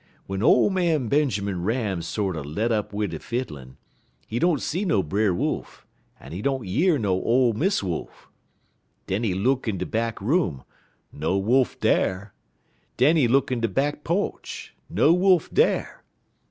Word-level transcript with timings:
"W'en 0.27 0.41
ole 0.41 0.71
man 0.71 1.09
Benjermun 1.09 1.63
Ram 1.63 2.01
sorter 2.01 2.43
let 2.43 2.71
up 2.71 2.91
wid 2.91 3.11
he 3.11 3.19
fiddlin', 3.19 3.77
he 4.25 4.39
don't 4.39 4.59
see 4.59 4.83
no 4.83 5.03
Brer 5.03 5.31
Wolf, 5.31 5.85
en 6.19 6.31
he 6.31 6.41
don't 6.41 6.65
year 6.65 6.97
no 6.97 7.21
ole 7.21 7.53
Miss 7.53 7.83
Wolf. 7.83 8.27
Den 9.05 9.23
he 9.23 9.35
look 9.35 9.67
in 9.67 9.77
de 9.77 9.85
back 9.85 10.19
room; 10.19 10.63
no 11.13 11.37
Wolf 11.37 11.79
dar. 11.79 12.33
Den 12.97 13.15
he 13.15 13.27
look 13.27 13.51
in 13.51 13.61
de 13.61 13.67
back 13.67 14.03
po'ch; 14.03 14.73
no 14.89 15.13
Wolf 15.13 15.51
dar. 15.53 16.01